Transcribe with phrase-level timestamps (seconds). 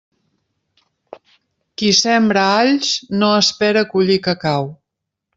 [1.81, 2.89] Qui sembra alls,
[3.23, 4.67] no espere collir cacau.